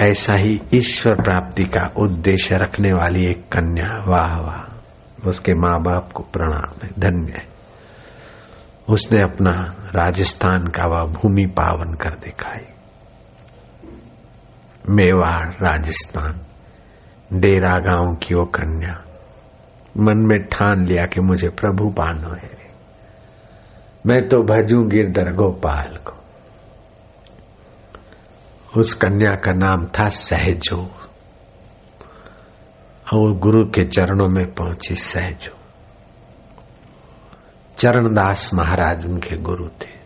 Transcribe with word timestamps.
ऐसा 0.00 0.34
ही 0.34 0.62
ईश्वर 0.74 1.14
प्राप्ति 1.14 1.64
का 1.64 1.92
उद्देश्य 1.96 2.56
रखने 2.56 2.92
वाली 2.92 3.26
एक 3.26 3.42
कन्या। 3.52 4.04
वाह 4.10 4.40
वाह। 4.40 4.76
उसके 5.28 5.52
माँ 5.52 5.80
बाप 5.80 6.12
को 6.12 6.22
प्रणाम 6.22 6.72
है, 6.82 6.90
धन्य 6.98 7.32
है। 7.32 7.48
उसने 8.88 9.20
अपना 9.20 9.74
राजस्थान 9.94 10.66
का 10.66 10.86
वह 10.86 11.00
भूमि 11.00 11.46
पावन 11.46 11.94
कर 11.94 12.10
दिखाई 12.10 12.66
मेवाड़, 14.88 15.48
राजस्थान, 15.48 16.40
डेरा 17.40 17.78
गाँव 17.78 18.14
की 18.14 18.34
वो 18.34 18.44
कन्या। 18.44 19.02
मन 19.98 20.16
में 20.16 20.42
ठान 20.42 20.86
लिया 20.86 21.04
कि 21.04 21.20
मुझे 21.20 21.48
प्रभु 21.48 21.90
पानो 21.90 22.28
है। 22.28 22.60
मैं 24.06 24.28
तो 24.28 24.38
भजू 24.38 24.82
गिरधर 24.82 25.32
गोपाल 25.32 25.96
को। 25.96 26.19
उस 28.76 28.94
कन्या 28.94 29.34
का 29.34 29.52
नाम 29.52 29.86
था 29.86 30.08
सहजो। 30.08 30.90
और 33.12 33.32
गुरु 33.32 33.64
के 33.64 33.84
चरणों 33.84 34.28
में 34.28 34.54
पहुँची 34.54 34.94
सहजो। 34.94 35.56
चरणदास 37.78 38.50
महाराज 38.54 39.06
उनके 39.06 39.36
गुरु 39.36 39.68
थे। 39.68 40.00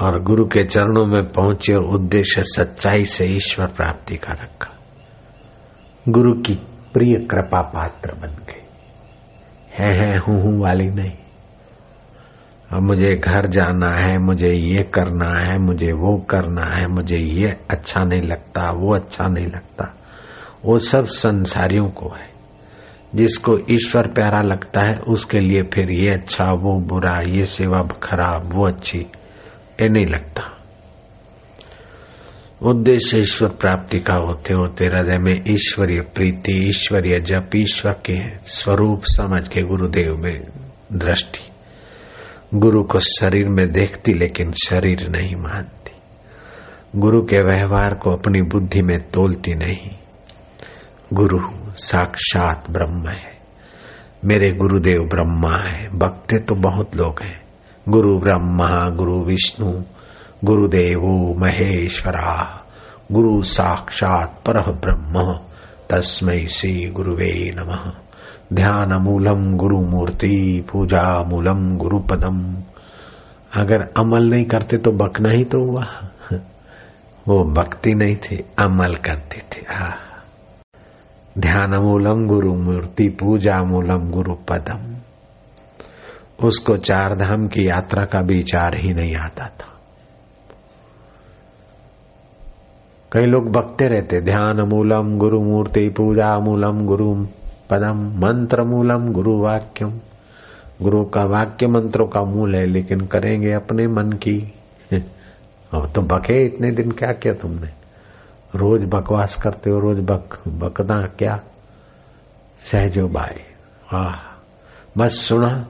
और 0.00 0.22
गुरु 0.22 0.44
के 0.44 0.64
चरणों 0.64 1.06
में 1.06 1.32
पहुँचे 1.32 1.74
और 1.74 1.84
उद्देश्य 1.84 2.42
सच्चाई 2.42 3.04
से 3.04 3.26
ईश्वर 3.26 3.66
प्राप्ति 3.66 4.16
का 4.16 4.32
रखा। 4.32 4.74
गुरु 6.08 6.42
की 6.42 6.54
प्रिय 6.92 7.14
कृपा 7.14 7.62
पात्र 7.62 8.14
बन 8.14 8.28
गई 8.28 8.66
है 9.72 9.94
है, 9.94 10.18
हूँ 10.18 10.42
हूँ 10.42 10.62
वाली 10.62 10.86
नहीं। 10.86 11.12
मुझे 12.74 13.14
घर 13.14 13.46
जाना 13.46 13.90
है, 13.90 14.18
मुझे 14.18 14.52
ये 14.52 14.82
करना 14.82 15.38
है, 15.38 15.58
मुझे 15.58 15.92
वो 15.92 16.16
करना 16.16 16.64
है, 16.64 16.86
मुझे 16.86 17.16
ये 17.16 17.56
अच्छा 17.70 18.04
नहीं 18.04 18.28
लगता, 18.28 18.70
वो 18.70 18.94
अच्छा 18.94 19.24
नहीं 19.24 19.46
लगता। 19.46 19.96
वो 20.64 20.78
सब 20.78 21.06
संसारियों 21.06 21.88
को 21.88 22.08
है। 22.08 22.38
जिसको 23.14 23.58
ईश्वर 23.70 24.06
प्यारा 24.06 24.40
लगता 24.40 24.80
है, 24.80 24.98
उसके 24.98 25.38
लिए 25.38 25.62
फिर 25.62 25.90
ये 25.90 26.10
अच्छा 26.10 26.44
वो 26.44 26.80
बुरा, 26.80 27.20
ये 27.28 27.46
सेवा 27.46 27.78
खराब, 28.02 28.50
वो 28.54 28.66
अच्छी, 28.66 28.98
ये 28.98 29.88
नहीं 29.88 30.06
लगता। 30.06 30.54
उद्देश्य 32.62 33.18
ईश्वर 33.18 33.48
प्राप्ति 33.48 34.00
का 34.00 34.14
होते 34.14 34.54
होते 34.54 34.86
हृदय 34.86 35.18
में 35.18 35.44
ईश्वरीय 35.48 36.00
प्रीति, 36.00 36.68
ईश्वरीय 36.68 37.20
जप 37.20 37.50
ईश्वर 37.56 37.92
के 37.92 38.36
स्वरूप 38.46 39.00
समझ 39.04 39.48
के 39.48 39.62
गुरुदेव 39.62 40.16
में 40.16 40.46
दृष्टि। 40.92 41.50
गुरु 42.54 42.82
को 42.82 42.98
शरीर 42.98 43.48
में 43.48 43.72
देखती 43.72 44.12
लेकिन 44.12 44.52
शरीर 44.52 45.08
नहीं 45.10 45.36
मानती। 45.36 45.92
गुरु 47.00 47.22
के 47.22 47.42
व्यवहार 47.42 47.94
को 47.94 48.10
अपनी 48.10 48.42
बुद्धि 48.42 48.82
में 48.82 49.10
तोलती 49.10 49.54
नहीं। 49.54 49.90
गुरु 51.12 51.38
साक्षात 51.76 52.70
ब्रह्म 52.70 53.08
है। 53.08 53.38
मेरे 54.24 54.52
गुरुदेव 54.52 55.02
ब्रह्मा 55.02 55.56
है। 55.56 55.88
भक्ते 55.88 56.38
तो 56.38 56.54
बहुत 56.54 56.96
लोग 56.96 57.22
हैं। 57.22 57.40
गुरु 57.88 58.18
ब्रह्मा, 58.18 58.88
गुरु 58.88 59.24
विष्णु, 59.24 59.82
गुरुदेव 60.44 61.00
महेश्वरा, 61.38 62.66
गुरु 63.12 63.42
साक्षात 63.42 64.42
पर 64.46 64.72
ब्रह्म 64.72 65.38
तस्मय 65.90 66.46
श्री 66.46 66.90
गुरुवे 66.90 67.54
नमः। 67.56 67.92
ध्यान 68.52 68.92
मूलम 68.92 69.56
गुरु 69.56 69.78
मूर्ति 69.80 70.66
पूजा 70.72 71.22
मूलम 71.22 71.76
गुरु 71.76 71.98
पदम 72.00 72.38
अगर 73.54 73.82
अमल 73.96 74.30
नहीं 74.30 74.44
करते 74.44 74.78
तो 74.78 74.92
बकना 74.92 75.28
ही 75.28 75.44
तो 75.44 75.62
हुआ। 75.64 75.84
वो 77.28 77.36
भक्ति 77.54 77.94
नहीं 77.94 78.16
थी, 78.16 78.36
अमल 78.58 78.94
करती 78.94 79.40
थी। 79.40 79.66
ध्यान 81.40 81.74
मूलम 81.74 82.26
गुरु 82.26 82.54
मूर्ति 82.54 83.08
पूजा 83.08 83.56
मूलम 83.64 84.10
गुरु 84.10 84.34
पदम 84.48 84.94
उसको 86.46 86.76
चार 86.76 87.14
धाम 87.16 87.46
की 87.46 87.68
यात्रा 87.68 88.04
का 88.04 88.20
विचार 88.20 88.76
ही 88.76 88.94
नहीं 88.94 89.16
आता 89.16 89.44
था। 89.44 89.74
कई 93.12 93.26
लोग 93.26 93.50
बकते 93.52 93.86
रहते 93.86 94.20
ध्यान 94.20 94.68
मूलम 94.68 95.18
गुरु 95.18 95.42
मूर्ति 95.42 95.88
पूजा 95.88 96.38
मूलम 96.38 96.86
गुरु 96.86 97.26
पदम 97.70 98.26
मंत्र 98.26 98.62
मूलम 98.62 99.12
गुरु 99.12 99.38
वाक्यम। 99.38 99.90
गुरु 100.82 101.04
का 101.04 101.22
वाक्य 101.22 101.66
मंत्रों 101.66 102.06
का 102.06 102.20
मूल 102.20 102.54
है, 102.54 102.66
लेकिन 102.66 103.00
करेंगे 103.00 103.52
अपने 103.52 103.86
मन 103.86 104.12
की। 104.12 104.52
अब 105.74 105.92
तो 105.92 106.02
बके 106.02 106.44
इतने 106.44 106.70
दिन 106.70 106.90
क्या 106.90 107.12
किया 107.12 107.34
तुमने? 107.34 107.68
रोज 108.54 108.84
बकवास 108.88 109.36
करते 109.42 109.70
हो, 109.70 109.78
रोज 109.78 109.98
बक, 109.98 110.48
बकना 110.48 111.06
क्या? 111.06 111.40
सहजो 112.72 113.06
बाई 113.06 113.40
वाह 113.92 114.38
बस 114.98 115.12
सुना। 115.12 115.66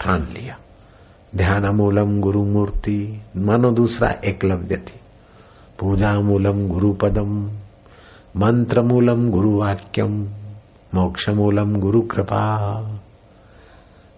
ठान 0.00 0.22
लिया। 0.22 0.56
ध्यान 1.36 1.66
मूलम 1.66 2.20
गुरु 2.20 2.44
मूर्ति, 2.44 3.22
मानो 3.36 3.70
दूसरा 3.70 4.10
एकलव्य 4.24 4.76
थी। 4.76 5.00
पूजा 5.78 6.20
मूलम 6.20 6.68
गुरु 6.68 6.92
पदम। 6.92 7.50
मंत्र 8.36 8.80
मूलम 8.80 9.30
गुरु 9.30 9.58
वाक्यम 9.58 10.22
मोक्ष 10.94 11.28
मूलम 11.28 11.76
गुरु 11.76 12.00
कृपा 12.02 12.56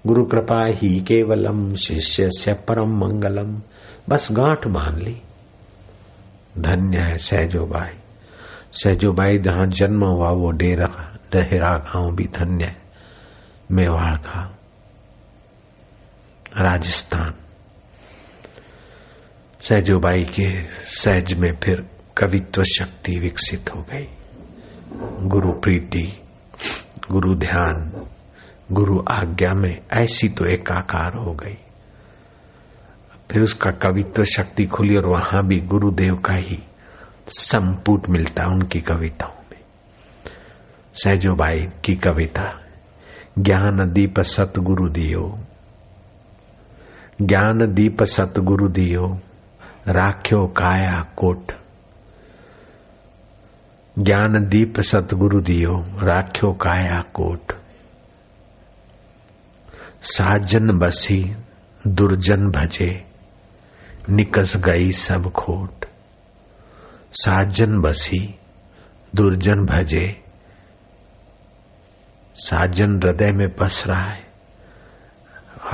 गुरु 0.07 0.25
कृपा 0.25 0.67
ही 0.67 1.01
केवलम 1.01 1.75
शिष्य 1.75 2.31
से 2.31 2.53
परम 2.53 2.97
मंगलम 2.97 3.63
बस 4.09 4.29
गांठ 4.33 4.67
मान 4.67 4.97
ली। 4.99 5.23
धन्य 6.59 6.99
है 6.99 7.19
सहजो 7.19 7.67
भाई 7.67 7.95
सहजो 8.73 9.13
भाई 9.13 9.39
जहाँ 9.39 9.67
जन्म 9.67 10.05
हुआ, 10.05 10.31
वो 10.31 10.51
डेरा 10.51 11.19
डहेरा 11.33 11.71
गाँव 11.71 12.15
भी 12.15 12.25
धन्य 12.25 12.65
है। 12.65 12.77
मेवाड़ 13.71 14.17
का। 14.17 14.59
राजस्थान। 16.61 17.35
सहजोबाई 19.63 20.25
के 20.25 20.65
सहज 20.71 21.35
में 21.35 21.57
फिर 21.63 21.92
कवित्व 22.19 22.63
शक्ति 22.63 23.19
विकसित 23.19 23.71
हो 23.75 23.83
गई। 23.83 24.09
गुरु 25.29 25.53
प्रीति, 25.53 26.21
गुरु 27.11 27.35
ध्यान, 27.35 28.07
गुरु 28.73 29.05
आज्ञा 29.09 29.55
में 29.55 29.83
ऐसी 29.93 30.29
तो 30.29 30.45
एकाकार 30.45 31.15
हो 31.15 31.33
गई। 31.33 31.59
फिर 33.31 33.43
उसका 33.43 33.71
कवित्व 33.71 34.25
शक्ति 34.25 34.67
खुली 34.67 34.95
और 34.95 35.07
वहाँ 35.07 35.47
भी 35.47 35.61
गुरुदेव 35.61 36.15
का 36.15 36.35
ही 36.35 36.63
संपुट 37.29 38.09
मिलता 38.09 38.47
उनकी 38.47 38.81
कविताओं 38.81 39.43
में। 39.53 39.61
सहजो 40.95 41.31
भाई 41.31 41.69
की 41.85 41.95
कविता, 41.97 42.61
ज्ञान 43.39 43.93
दीप 43.93 44.21
सतगुरु 44.21 44.89
दियो। 44.89 45.39
ज्ञान 47.23 47.75
दीप 47.75 48.05
सतगुरु 48.05 48.69
दियो, 48.69 49.21
राख्यो 49.89 50.47
काया 50.47 51.07
कोट 51.17 51.53
ज्ञान 53.99 54.49
दीप 54.49 54.81
सतगुरु 54.81 55.41
दियो, 55.41 55.87
राख्यो 56.03 56.53
काया 56.53 57.05
कोट। 57.15 57.53
साजन 60.03 60.79
बसी, 60.79 61.37
दुर्जन 61.87 62.51
भजे, 62.51 63.05
निकस 64.11 64.57
गई 64.57 64.93
सब 64.93 65.33
खोट। 65.33 65.85
साजन 67.13 67.81
बसी, 67.81 68.35
दुर्जन 69.15 69.67
भजे, 69.67 70.25
साजन 72.37 73.03
हृदय 73.03 73.33
में 73.33 73.49
बस 73.61 73.85
रहा 73.87 74.11
है 74.11 74.25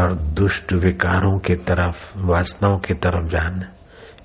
और 0.00 0.12
दुष्ट 0.12 0.72
विकारों 0.72 1.38
के 1.38 1.54
तरफ़, 1.54 2.12
वासनाओं 2.16 2.78
के 2.78 2.94
तरफ़ 2.94 3.30
जाना। 3.30 3.72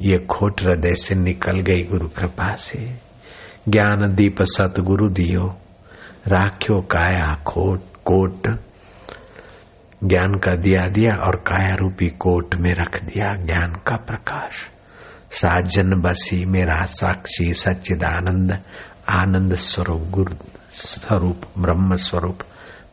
ये 0.01 0.17
खोट 0.17 0.61
हृदय 0.61 0.95
से 0.95 1.15
निकल 1.15 1.59
गई 1.59 1.83
गुरु 1.83 2.07
कृपा 2.07 2.55
से। 2.55 3.12
ज्ञान 3.67 4.15
दीप 4.15 4.35
सतगुरु 4.41 5.09
दियो, 5.09 5.57
राख्यो 6.27 6.81
काया 6.81 7.35
खोट, 7.47 7.81
कोट। 8.05 8.59
ज्ञान 10.03 10.35
का 10.35 10.55
दिया 10.55 10.87
दिया 10.87 11.15
और 11.15 11.35
काया 11.35 11.75
रूपी 11.75 12.07
कोट 12.07 12.55
में 12.55 12.73
रख 12.73 13.03
दिया 13.03 13.33
ज्ञान 13.33 13.71
का 13.73 13.95
प्रकाश। 13.95 14.51
साजन 15.31 15.89
बसी 15.89 16.45
मेरा 16.45 16.85
साक्षी 16.85 17.53
सच्चिदानंद, 17.53 18.59
आनंद 19.09 19.55
स्वरूप, 19.55 20.01
गुरु 20.09 20.35
स्वरूप, 20.73 21.41
ब्रह्म 21.59 21.95
स्वरूप 21.95 22.39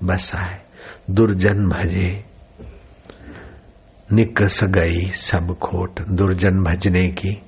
बसा 0.05 0.39
है 0.39 0.63
दुर्जन 1.11 1.67
भजे। 1.67 2.25
निकस 4.13 4.65
गई 4.65 5.11
सब 5.11 5.59
खोट, 5.59 6.01
दुर्जन 6.09 6.65
भजने 6.65 7.09
की 7.09 7.43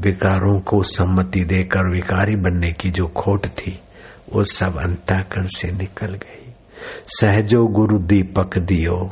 विकारों 0.00 0.60
को 0.60 0.82
सम्मति 0.82 1.44
देकर 1.44 1.90
विकारी 1.90 2.36
बनने 2.36 2.72
की 2.72 2.90
जो 2.90 3.06
खोट 3.06 3.46
थी, 3.46 3.80
वो 4.32 4.44
सब 4.44 4.76
अंताकरण 4.76 5.46
से 5.46 5.72
निकल 5.72 6.06
गई। 6.06 6.54
सहजो 7.06 7.66
गुरु 7.66 7.98
दीपक 7.98 8.58
दियो। 8.58 9.10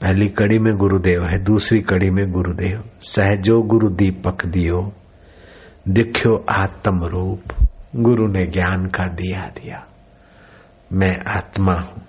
पहली 0.00 0.28
कड़ी 0.28 0.58
में 0.58 0.76
गुरुदेव 0.76 1.24
है, 1.24 1.44
दूसरी 1.44 1.80
कड़ी 1.80 2.10
में 2.10 2.32
गुरुदेव। 2.32 2.84
सहजो 3.00 3.62
गुरु 3.62 3.88
दीपक 3.88 4.46
दियो, 4.46 4.92
दिख्यो 5.88 6.46
आत्म 6.50 7.04
रूप 7.04 7.68
गुरु 7.96 8.26
ने 8.26 8.46
ज्ञान 8.46 8.86
का 8.86 9.06
दिया 9.06 9.40
दिया। 9.40 9.86
मैं 10.92 11.24
आत्मा 11.24 11.72
हूँ। 11.72 12.05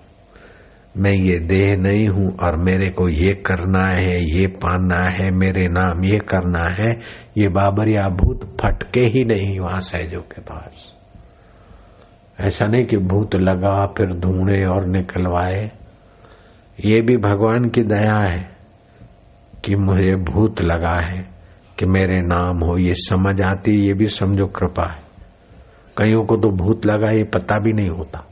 मैं 0.98 1.12
ये 1.12 1.40
देह 1.40 1.78
नहीं 1.78 2.08
हूँ 2.08 2.38
और 2.38 2.56
मेरे 2.56 2.90
को 2.90 3.10
ये 3.10 3.34
करना 3.34 3.88
है, 3.88 4.32
ये 4.32 4.48
पाना 4.48 5.00
है, 5.00 5.32
मेरे 5.32 5.68
नाम 5.68 6.06
ये 6.06 6.20
करना 6.20 6.64
है, 6.64 7.00
ये 7.38 7.48
बाबरिया 7.48 8.10
भूत 8.10 8.58
फटके 8.62 9.00
ही 9.00 9.26
नहीं 9.26 9.60
वहाँ 9.60 9.80
सहजो 9.80 10.20
के 10.20 10.42
पास। 10.42 10.94
ऐसा 12.40 12.66
नहीं 12.66 12.86
कि 12.86 12.98
भूत 12.98 13.36
लगा, 13.36 13.86
फिर 13.86 14.08
ढूंढे 14.08 14.66
और 14.66 14.86
निकलवाए। 14.86 15.72
ये 16.86 17.02
भी 17.02 17.18
भगवान 17.18 17.70
की 17.70 17.84
दया 17.84 18.18
है 18.18 18.50
कि 19.66 19.76
मुझे 19.76 20.16
भूत 20.16 20.62
लगा 20.62 21.00
है 21.00 21.30
कि 21.80 21.86
मेरे 21.86 22.22
नाम 22.22 22.60
हो, 22.60 22.78
ये 22.78 22.94
समझ 22.96 23.42
आती, 23.42 23.72
ये 23.72 23.94
भी 23.94 24.08
समझो 24.08 24.46
कृपा 24.46 24.84
है। 24.84 25.08
कईयों 25.98 26.26
को 26.26 26.36
तो 26.36 26.50
भूत 26.50 26.86
लगा, 26.86 27.12
ये 27.12 27.24
पता 27.24 27.60
भी 27.60 27.74
नहीं 27.74 27.90
होता। 27.90 28.27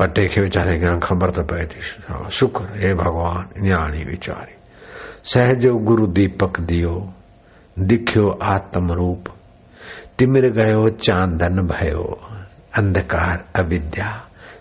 पटे 0.00 0.26
के 0.26 0.40
बेचारे 0.40 0.78
खबर 0.98 1.30
तो 1.30 1.42
पै 1.42 1.64
थी 1.64 2.30
शुक्र, 2.30 2.64
हे 2.76 2.94
भगवान 2.94 3.62
न्याणी 3.62 4.04
विचारी 4.04 4.54
सहज 5.24 5.66
गुरु 5.66 6.06
दीपक 6.06 6.60
दियो, 6.60 7.12
दिख्यो 7.78 8.28
आत्म 8.42 8.92
रूप 8.92 9.24
तिमिर 10.18 10.50
गयो, 10.52 10.88
चांदन 10.90 11.56
भयो, 11.66 12.02
अंधकार, 12.74 13.44
अविद्या। 13.56 14.08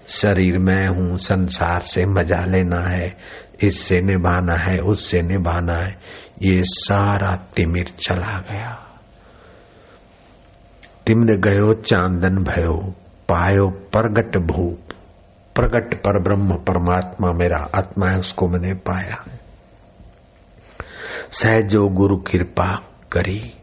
शरीर 0.08 0.58
में 0.58 0.88
हूँ, 0.88 1.18
संसार 1.18 1.82
से 1.82 2.06
मज़ा 2.06 2.46
लेना 2.46 2.80
है, 2.80 3.18
इससे 3.64 4.02
निभाना 4.02 4.56
है, 4.64 4.80
उससे 4.80 5.22
निभाना 5.22 5.74
है। 5.74 5.98
ये 6.42 6.64
सारा 6.64 7.36
तिमिर 7.56 7.84
चला 7.84 8.38
गया। 8.52 8.80
तिमिर 11.08 11.38
गयो, 11.38 11.74
चांदन 11.74 12.44
भयो, 12.44 12.78
पायो 13.30 13.68
प्रगट 13.68 14.38
भूप। 14.38 14.80
प्रगट 15.60 15.94
पर 15.94 16.20
ब्रह्म 16.20 16.54
परमात्मा 16.54 17.32
मेरा 17.32 17.70
आत्मा 17.76 18.08
है, 18.08 18.20
उसको 18.20 18.48
मैंने 18.48 18.74
पाया। 18.74 19.26
सहजो 21.32 21.88
गुरु 21.88 22.18
कृपा 22.18 22.84
करी, 23.12 23.54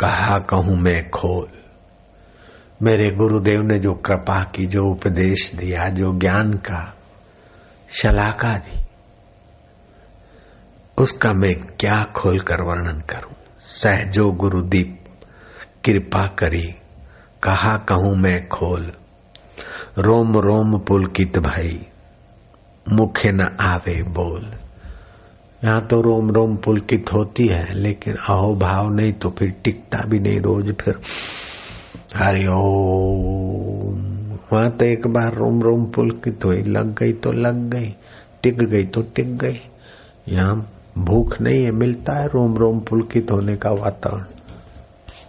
कहा 0.00 0.38
कहूँ 0.38 0.76
मैं 0.76 1.10
खोल। 1.10 1.48
मेरे 2.82 3.10
गुरुदेव 3.10 3.62
ने 3.62 3.78
जो 3.78 3.92
कृपा 3.92 4.44
की, 4.44 4.66
जो 4.66 4.84
उपदेश 4.84 5.54
दिया, 5.54 5.88
जो 5.88 6.18
ज्ञान 6.18 6.52
का 6.52 6.94
शलाका 7.90 8.56
दी, 8.56 8.84
उसका 10.98 11.32
मैं 11.32 11.54
क्या 11.54 12.02
खोलकर 12.16 12.60
वर्णन 12.60 13.00
करूँ? 13.00 13.34
सहजो 13.60 14.30
गुरुदीप, 14.30 15.04
कृपा 15.84 16.26
करी, 16.26 16.74
कहा 17.42 17.76
कहूँ 17.76 18.16
मैं 18.16 18.48
खोल। 18.48 18.92
रोम 19.98 20.36
रोम 20.36 20.78
पुलकित 20.78 21.38
भाई? 21.38 21.86
मुखे 22.88 23.32
न 23.32 23.40
आवे 23.60 24.02
बोल। 24.02 24.52
यहाँ 25.64 25.86
तो 25.86 26.00
रोम 26.00 26.30
रोम 26.30 26.56
पुलकित 26.56 27.12
होती 27.12 27.46
है, 27.46 27.74
लेकिन 27.74 28.14
अहो 28.14 28.54
भाव 28.54 28.88
नहीं 28.94 29.12
तो 29.12 29.30
फिर 29.30 29.54
टिकता 29.64 29.98
भी 29.98 30.18
नहीं 30.18 30.40
रोज 30.40 30.74
फिर। 30.74 30.94
हरि 32.16 32.46
ओम। 32.46 34.18
वहाँ 34.52 34.70
तो 34.70 34.84
एक 34.84 35.06
बार 35.06 35.34
रोम 35.34 35.62
रोम 35.62 35.84
पुलकित 35.84 36.44
हुई? 36.44 36.62
लग 36.62 36.94
गई 36.98 37.12
तो 37.12 37.32
लग 37.32 37.70
गई, 37.70 37.94
टिक 38.42 38.58
गई 38.58 38.84
तो 38.84 39.02
टिक 39.02 39.38
गई। 39.38 39.60
यहाँ 40.28 40.72
भूख 40.98 41.40
नहीं 41.40 41.64
है, 41.64 41.70
मिलता 41.70 42.12
है 42.12 42.26
रोम 42.26 42.56
रोम 42.56 42.80
पुलकित 42.80 43.30
होने 43.30 43.56
का 43.56 43.70
वातावरण। 43.70 44.24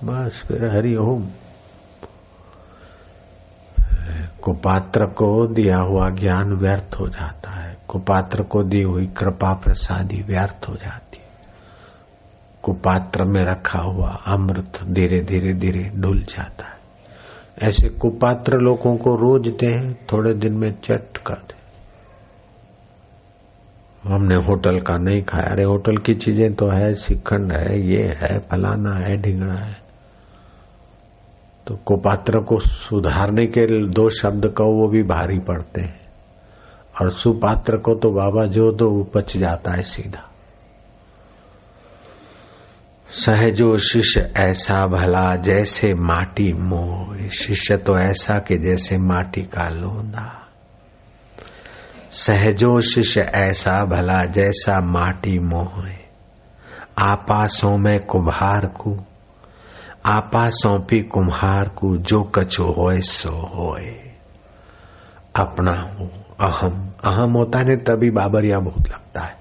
बस 0.03 0.43
फिर 0.47 0.65
हरि 0.65 0.95
ओम। 0.95 1.27
कुपात्र 4.43 5.05
को 5.05 5.47
दिया 5.47 5.77
हुआ 5.77 6.09
ज्ञान 6.09 6.53
व्यर्थ 6.53 6.95
हो 6.99 7.07
जाता 7.07 7.51
है। 7.51 7.77
कुपात्र 7.87 8.43
को 8.43 8.63
दी 8.63 8.81
हुई 8.81 9.05
कृपा 9.05 9.53
प्रसादी 9.53 10.21
व्यर्थ 10.21 10.69
हो 10.69 10.73
जाती 10.73 11.17
है। 11.17 11.29
कुपात्र 12.63 13.23
में 13.23 13.45
रखा 13.45 13.79
हुआ 13.79 14.09
अमृत 14.09 14.79
धीरे 14.83 15.21
धीरे 15.21 15.53
धीरे 15.53 15.91
ढुल 15.95 16.21
जाता 16.21 16.65
है। 16.65 16.79
ऐसे 17.69 17.89
कुपात्र 17.89 18.57
लोगों 18.57 18.97
को 18.97 19.15
रोजते 19.15 19.65
हैं, 19.65 20.07
थोड़े 20.11 20.33
दिन 20.33 20.53
में 20.53 20.75
चट 20.83 21.17
कर 21.17 21.33
दे। 21.33 21.59
हमने 24.09 24.35
होटल 24.35 24.79
का 24.79 24.97
नहीं 24.97 25.23
खाया। 25.23 25.49
अरे 25.49 25.63
होटल 25.63 25.97
की 25.97 26.13
चीज़ें 26.15 26.53
तो 26.53 26.67
है, 26.67 26.95
शिखंड 26.95 27.51
है, 27.51 27.81
ये 27.81 28.03
है, 28.03 28.39
फलाना 28.39 28.93
है, 28.93 29.21
ढिंगड़ा 29.21 29.53
है। 29.53 29.88
तो 31.69 31.75
कुपात्र 31.75 32.39
को 32.39 32.59
सुधारने 32.59 33.45
के 33.45 33.87
दो 33.87 34.09
शब्द 34.09 34.45
कहो, 34.57 34.67
वो 34.67 34.87
भी 34.87 35.03
भारी 35.03 35.39
पड़ते 35.39 35.81
हैं। 35.81 35.99
और 37.01 37.11
सुपात्र 37.11 37.77
को 37.77 37.95
तो 37.95 38.11
बाबा 38.11 38.45
जो 38.45 38.71
दो 38.71 38.89
उपच 38.89 39.37
जाता 39.37 39.71
है 39.71 39.83
सीधा। 39.83 40.29
सहजो 43.11 43.77
शिष्य 43.77 44.33
ऐसा 44.37 44.87
भला 44.87 45.35
जैसे 45.35 45.93
माटी 45.93 46.53
मोह। 46.53 47.29
शिष्य 47.29 47.77
तो 47.77 47.97
ऐसा 47.97 48.39
कि 48.39 48.57
जैसे 48.57 48.97
माटी 48.97 49.41
का 49.41 49.69
लोंदा। 49.69 50.47
सहजो 52.11 52.81
शिष्य 52.81 53.21
ऐसा 53.21 53.85
भला 53.85 54.25
जैसा 54.25 54.79
माटी 54.79 55.39
मोह 55.39 55.89
आपासों 56.97 57.77
में 57.77 57.99
कुम्हार 57.99 58.65
को 58.65 59.05
आपा 60.05 60.49
सौंपी 60.49 61.01
कुम्हार 61.01 61.67
को 61.67 61.97
जो 61.97 62.23
कछो 62.23 62.63
होए, 62.63 63.01
सो 63.01 63.29
होए। 63.29 63.95
अपना 65.35 65.71
हो, 65.71 66.11
अहम। 66.39 66.91
अहम 67.03 67.31
होता 67.31 67.59
है 67.59 67.77
तभी 67.77 68.11
बाबरिया 68.11 68.59
बहुत 68.59 68.89
लगता 68.89 69.21
है। 69.21 69.35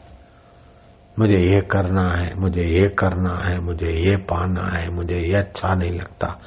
मुझे 1.18 1.38
ये 1.38 1.60
करना 1.60 2.10
है, 2.10 2.34
मुझे 2.34 2.62
ये 2.62 2.88
करना 2.88 3.34
है, 3.44 3.60
मुझे 3.60 3.90
ये 3.90 4.16
पाना 4.16 4.62
है, 4.62 4.90
मुझे 4.90 5.16
ये 5.16 5.34
अच्छा 5.34 5.74
नहीं 5.74 5.92
लगता। 5.92 6.40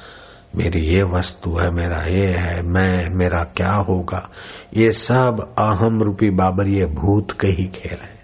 मेरी 0.56 0.80
ये 0.80 1.02
वस्तु 1.02 1.50
है, 1.50 1.70
मेरा 1.70 2.02
ये 2.08 2.30
है, 2.30 2.62
मैं, 2.62 3.08
मेरा 3.10 3.44
क्या 3.56 3.72
होगा? 3.72 4.30
ये 4.76 4.92
सब 4.92 5.54
अहम 5.58 6.02
रूपी 6.02 6.30
बाबरिय 6.30 6.84
भूत 6.86 7.40
के 7.40 7.48
ही 7.48 7.64
खेल 7.64 7.98
है। 7.98 8.22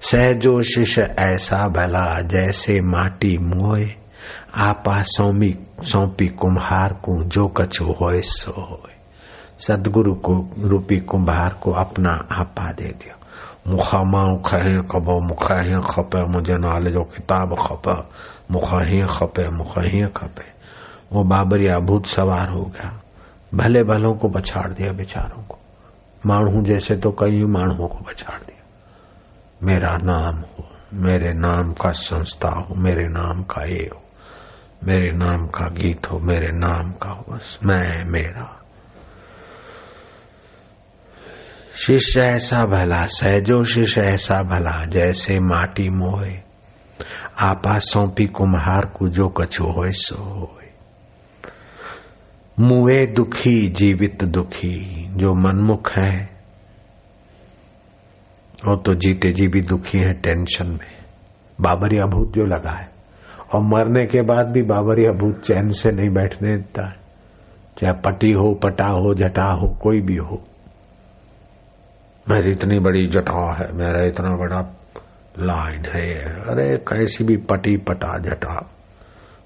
सहजो 0.00 0.62
शिष्य 0.62 1.14
ऐसा 1.18 1.68
भला, 1.68 2.20
जैसे 2.20 2.80
माटी 2.80 3.38
मोए 3.38 3.94
आपा 4.54 5.02
सौमी, 5.02 5.58
सौंपी 5.82 6.28
कुम्हार 6.28 6.92
को, 6.92 7.24
जो 7.24 7.48
कछु 7.48 7.84
होए 7.84 8.20
सो 8.20 8.50
होए 8.50 8.98
सदगुरु 9.58 10.14
को, 10.14 10.50
रूपी 10.58 10.96
कुम्हार 10.96 11.52
को 11.62 11.72
अपना 11.72 12.28
आपा 12.32 12.72
दे 12.72 12.84
दिया। 12.84 13.14
मुखा 13.68 14.02
माँ 14.02 14.42
खहे 14.46 14.78
खबो, 14.78 15.20
मुखा 15.20 15.60
ही 15.60 15.72
खपे, 15.72 16.24
मुझे 16.24 16.54
नाले 16.54 16.90
जो 16.90 17.00
किताब 17.00 17.56
खपे, 17.66 18.02
मुखा 18.50 18.84
ही 18.84 19.02
खपे, 19.02 19.48
मुखा 19.48 19.82
ही 19.82 20.00
खपे। 20.00 20.58
वो 21.12 21.24
बाबरिया 21.24 21.78
भूत 21.78 22.06
सवार 22.06 22.48
हो 22.48 22.64
गया। 22.64 23.02
भले 23.54 23.82
भलों 23.82 24.14
को 24.14 24.28
बछाड़ 24.28 24.72
दिया 24.72 24.92
बेचारों 24.92 25.42
को। 25.42 25.58
मानू 26.26 26.62
जैसे 26.62 26.96
तो 26.96 27.10
कई 27.10 27.44
मानवों 27.44 27.88
को 27.88 27.98
बछाड़ 27.98 28.40
दिया। 28.40 28.64
मेरा 29.62 29.96
नाम 29.96 30.34
हो, 30.36 30.70
मेरे 30.94 31.32
नाम 31.32 31.72
का 31.72 31.92
संस्था 31.92 32.48
हो, 32.48 32.74
मेरे 32.74 33.08
नाम 33.08 33.42
का 33.42 33.64
ये 33.64 33.90
हो। 33.94 34.02
मेरे 34.84 35.10
नाम 35.12 35.46
का 35.46 35.66
गीत 35.66 36.10
हो, 36.12 36.18
मेरे 36.18 36.48
नाम 36.48 36.92
का 36.92 37.10
हो, 37.10 37.24
बस 37.28 37.58
मैं, 37.64 38.04
मेरा। 38.04 38.64
शिष्य 41.86 42.20
ऐसा 42.20 42.66
भला 42.66 43.06
सहजो 43.06 43.64
शिष्य 43.64 44.00
ऐसा 44.00 44.42
भला 44.42 44.84
जैसे 44.84 45.40
माटी 45.40 45.88
मोहे। 45.88 46.38
आपा 47.38 47.78
सौंपी 47.78 48.26
कुम्हार 48.26 48.86
को 48.86 49.08
जो 49.08 49.28
कछु 49.28 49.64
हो 49.64 49.92
सो 49.92 50.14
हो 50.14 50.54
मुए 52.60 53.06
दुखी, 53.06 53.68
जीवित 53.68 54.24
दुखी, 54.24 55.06
जो 55.10 55.34
मनमुख 55.34 55.92
है, 55.92 56.42
वो 58.54 58.76
तो 58.76 58.94
जीते 58.94 59.32
जी 59.32 59.46
भी 59.46 59.60
दुखी 59.60 59.98
है 59.98 60.12
टेंशन 60.14 60.66
में। 60.66 60.96
बाबरिया 61.60 62.06
भूत 62.06 62.32
जो 62.34 62.46
लगा 62.46 62.70
है। 62.70 62.97
और 63.54 63.60
मरने 63.60 64.06
के 64.06 64.22
बाद 64.22 64.46
भी 64.46 64.62
बाबरिया 64.62 65.12
भूत 65.12 65.40
चैन 65.40 65.70
से 65.70 65.92
नहीं 65.92 66.10
बैठने 66.10 66.56
देता। 66.56 66.86
है 66.86 67.08
चाहे 67.78 67.92
पटी 67.92 68.32
हो, 68.32 68.54
पटा 68.54 68.86
हो, 68.86 69.14
जटा 69.14 69.52
हो, 69.52 69.68
कोई 69.68 70.00
भी 70.00 70.16
हो। 70.16 70.44
मेरी 72.30 72.50
इतनी 72.50 72.78
बड़ी 72.78 73.06
जटा 73.06 73.54
है, 73.54 73.72
मेरा 73.72 74.04
इतना 74.04 74.30
बड़ा 74.30 74.80
लाइन 75.38 75.82
है। 75.84 76.14
अरे, 76.24 76.76
कैसी 76.76 77.24
भी 77.24 77.36
पटी, 77.36 77.76
पटा, 77.76 78.18
जटा, 78.18 78.70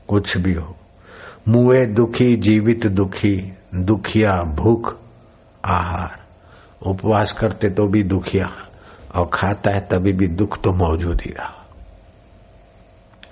कुछ 0.09 0.37
भी 0.37 0.55
हो। 0.55 0.77
मुए 1.49 1.87
दुखी, 1.87 2.37
जीवित 2.37 2.87
दुखी, 2.87 3.53
दुखिया, 3.75 4.43
भूख, 4.43 4.99
आहार। 5.65 6.23
उपवास 6.87 7.33
करते 7.33 7.71
तो 7.71 7.87
भी 7.87 8.03
दुखिया, 8.03 8.51
और 9.17 9.31
खाता 9.35 9.71
है 9.71 9.81
तभी 9.81 10.13
भी 10.13 10.27
दुख 10.27 10.63
तो 10.63 10.71
मौजूद 10.71 11.21
ही 11.21 11.31
रहा। 11.31 11.62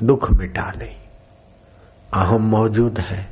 दुख 0.03 0.31
मिटा 0.31 0.71
नहीं। 0.77 0.97
अहम 2.15 2.43
मौजूद 2.43 2.99
है 3.01 3.29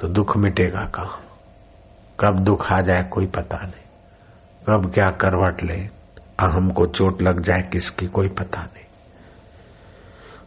तो 0.00 0.08
दुख 0.08 0.36
मिटेगा 0.36 0.84
कहा? 0.84 1.18
कब 2.20 2.40
दुख 2.40 2.62
आ 2.72 2.80
जाए 2.80 3.02
कोई 3.02 3.26
पता 3.26 3.56
नहीं। 3.56 3.86
कब 4.66 4.92
क्या 4.94 5.10
करवट 5.10 5.62
ले, 5.62 5.76
अहम 6.38 6.70
को 6.70 6.86
चोट 6.86 7.22
लग 7.22 7.42
जाए 7.42 7.62
किसकी 7.62 8.06
कोई 8.06 8.28
पता 8.28 8.60
नहीं। 8.62 8.84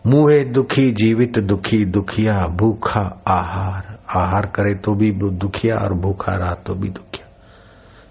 मुहे 0.07 0.43
दुखी, 0.45 0.91
जीवित 0.91 1.39
दुखी, 1.39 1.85
दुखिया, 1.85 2.47
भूखा, 2.47 3.23
आहार। 3.27 3.97
आहार 4.09 4.45
करे 4.45 4.75
तो 4.75 4.93
भी 4.93 5.11
दुखिया 5.11 5.77
और 5.77 5.93
भूखा 5.93 6.35
रहा 6.35 6.53
तो 6.53 6.73
भी 6.73 6.89
दुखिया। 6.89 7.27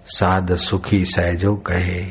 साध 0.05 0.55
सुखी 0.55 1.05
सहजो 1.05 1.55
कहे, 1.55 2.03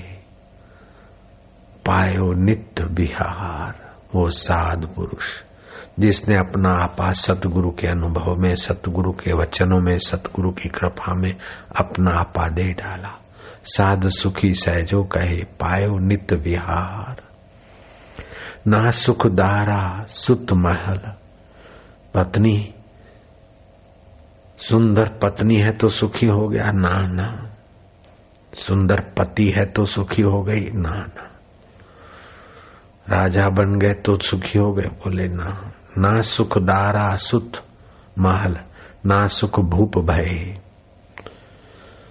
पायो 1.87 2.33
नित्य 2.33 2.85
बिहार 2.85 3.88
वो 4.15 4.31
साध 4.31 4.89
पुरुष, 4.97 5.25
जिसने 5.99 6.37
अपना 6.37 6.71
आपा 6.71 7.13
सतगुरु 7.13 7.71
के 7.71 7.87
अनुभव 7.87 8.35
में, 8.35 8.57
सतगुरु 8.57 9.13
के 9.13 9.33
वचनों 9.33 9.81
में, 9.81 9.99
सतगुरु 9.99 10.51
की 10.51 10.69
कृपा 10.69 11.15
में 11.15 11.37
अपना 11.77 12.11
आपा 12.11 12.49
दे 12.49 12.73
डाला। 12.73 13.21
साध 13.65 14.09
सुखी 14.09 14.55
सहजो 14.55 15.05
कहे, 15.05 15.37
पायो 15.37 15.99
नित्य 15.99 16.37
विहार। 16.37 17.17
ना 18.67 18.91
सुख 18.91 19.27
दारा 19.27 20.07
सुत 20.09 20.47
महल। 20.53 21.01
पत्नी, 22.15 22.75
सुंदर 24.59 25.05
पत्नी 25.05 25.57
है 25.57 25.73
तो 25.73 25.89
सुखी 25.89 26.27
हो 26.27 26.49
गया 26.49 26.71
ना 26.71 27.03
ना 27.03 27.51
सुंदर 28.55 29.01
पति 29.01 29.51
है 29.51 29.67
तो 29.67 29.85
सुखी 29.85 30.23
हो 30.23 30.43
गई 30.43 30.61
ना 30.61 30.91
ना 30.91 31.38
राजा 33.09 33.45
बन 33.45 33.79
गए 33.79 33.95
तो 33.95 34.17
सुखी 34.17 34.59
हो 34.59 34.73
गए। 34.73 34.83
बोले, 34.83 35.29
ना 35.29 35.73
ना 35.99 36.23
सुख 36.23 36.59
दारा 36.59 37.17
सुत 37.17 37.53
महल, 38.19 38.57
ना 39.07 39.27
सुख 39.27 39.61
भूप 39.61 39.99
भय। 39.99 40.59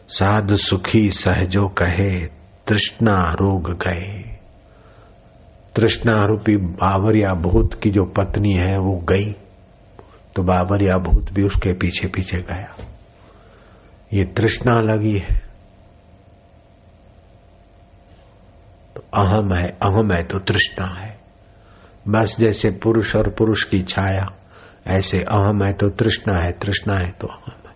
साधु 0.09 0.57
सुखी 0.57 1.11
सहजो 1.11 1.63
कहे, 1.63 2.25
तृष्णा 2.67 3.31
रोग 3.33 3.71
गए। 3.71 4.39
तृष्णा 5.75 6.23
रूपी 6.23 6.57
बावरिया 6.57 7.33
भूत 7.33 7.79
की 7.83 7.91
जो 7.91 8.03
पत्नी 8.03 8.53
है, 8.53 8.77
वो 8.77 8.97
गई। 8.97 9.31
तो 10.35 10.43
बाबरिया 10.43 10.93
भूत 10.93 11.33
भी 11.33 11.43
उसके 11.43 11.73
पीछे 11.73 12.07
पीछे 12.07 12.37
गया। 12.37 12.75
ये 14.13 14.23
तृष्णा 14.23 14.79
लगी 14.79 15.17
है। 15.17 15.46
अहम 19.13 19.53
है 19.53 19.69
अहम 19.69 20.11
है 20.11 20.23
तो 20.23 20.39
तृष्णा 20.39 20.87
है। 20.99 21.19
बस 22.07 22.35
जैसे 22.39 22.69
पुरुष 22.69 23.15
और 23.15 23.29
पुरुष 23.29 23.63
की 23.63 23.81
छाया, 23.81 24.29
ऐसे 24.87 25.23
अहम 25.23 25.63
है 25.63 25.73
तो 25.73 25.89
तृष्णा 25.89 26.35
है 26.35 26.51
तृष्णा 26.51 26.93
है 26.93 27.11
तो 27.11 27.27
अहम 27.27 27.69
है। 27.69 27.75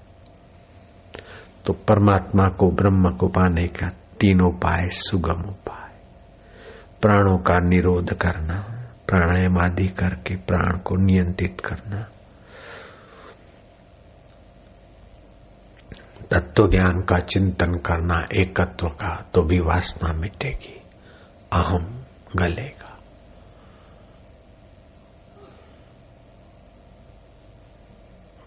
तो 1.65 1.73
परमात्मा 1.73 2.47
को, 2.47 2.71
ब्रह्म 2.71 3.11
को 3.11 3.27
पाने 3.27 3.67
का 3.67 3.89
तीन 4.19 4.41
उपाय, 4.41 4.89
सुगम 4.89 5.41
उपाय। 5.41 5.91
प्राणों 7.01 7.38
का 7.38 7.57
निरोध 7.57 8.13
करना, 8.13 8.88
प्राणायाम 9.07 9.57
आदि 9.57 9.88
करके 9.88 10.35
प्राण 10.35 10.77
को 10.77 10.95
नियंत्रित 10.95 11.61
करना। 11.65 12.05
तत्व 16.31 16.69
ज्ञान 16.69 17.01
का 17.01 17.19
चिंतन 17.19 17.73
करना, 17.73 18.27
एकत्व 18.33 18.88
का 18.88 19.25
तो 19.33 19.41
भी 19.41 19.59
वासना 19.59 20.13
मिटेगी। 20.13 20.80
अहम 21.53 22.03
गलेगा। 22.36 22.98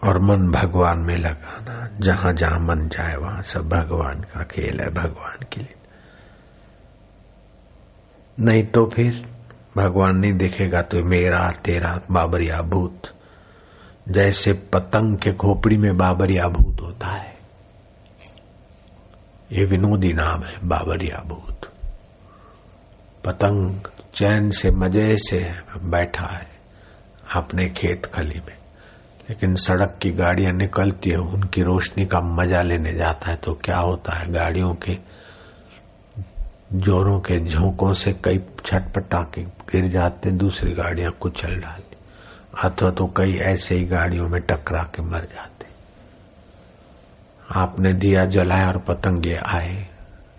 और 0.03 0.19
मन 0.19 0.51
भगवान 0.51 0.99
में 0.99 1.17
लगाना, 1.17 1.97
जहाँ 2.01 2.33
जहाँ 2.33 2.59
मन 2.59 2.89
जाए, 2.89 3.15
वहाँ 3.15 3.41
सब 3.41 3.69
भगवान 3.69 4.21
का 4.21 4.43
खेल 4.43 4.79
है, 4.79 4.89
भगवान 4.89 5.45
के 5.53 5.61
लिए। 5.61 5.75
नहीं 8.39 8.63
तो 8.63 8.85
फिर 8.85 9.35
भगवान 9.77 10.15
नहीं 10.15 10.33
दिखेगा 10.33 10.81
तो 10.81 11.03
मेरा, 11.03 11.51
तेरा, 11.51 12.01
बाबरिया 12.11 12.61
भूत। 12.61 13.01
जैसे 14.09 14.53
पतंग 14.53 15.17
के 15.17 15.33
खोपड़ी 15.33 15.77
में 15.77 15.97
बाबरिया 15.97 16.47
भूत 16.47 16.81
होता 16.81 17.07
है। 17.07 17.35
ये 19.51 19.65
विनोदी 19.65 20.13
नाम 20.13 20.43
है, 20.43 20.67
बाबरिया 20.67 21.23
भूत। 21.27 21.64
पतंग 23.25 23.87
चैन 24.15 24.49
से 24.51 24.71
मज़े 24.71 25.17
से 25.17 25.39
बैठा 25.89 26.27
है 26.27 26.47
अपने 27.35 27.65
खेत 27.69 28.05
खली 28.05 28.39
में। 28.39 28.55
लेकिन 29.29 29.55
सड़क 29.55 29.97
की 30.01 30.11
गाड़ियाँ 30.11 30.51
निकलती 30.51 31.09
है, 31.09 31.17
उनकी 31.17 31.61
रोशनी 31.61 32.05
का 32.05 32.19
मज़ा 32.19 32.61
लेने 32.61 32.93
जाता 32.93 33.29
है 33.29 33.35
तो 33.35 33.53
क्या 33.53 33.77
होता 33.77 34.17
है? 34.17 34.31
गाड़ियों 34.31 34.73
के 34.75 34.97
जोरों 36.73 37.19
के 37.19 37.39
झोंकों 37.39 37.93
से 37.93 38.11
कई 38.23 38.37
छटपटा 38.65 39.19
के 39.33 39.41
गिर 39.71 39.87
जाते 39.89 40.31
दूसरी 40.31 40.73
गाड़ियाँ 40.73 41.11
कुचल 41.11 41.55
डालती 41.55 41.97
अथवा 42.63 42.89
तो 42.89 43.05
कई 43.17 43.37
ऐसे 43.43 43.75
ही 43.75 43.85
गाड़ियों 43.85 44.27
में 44.29 44.41
टकरा 44.41 44.83
के 44.95 45.01
मर 45.01 45.25
जाते 45.25 45.65
आपने 47.51 47.93
दिया 47.93 48.25
जलाया 48.25 48.67
और 48.67 48.77
पतंगे 48.77 49.35
आए, 49.35 49.87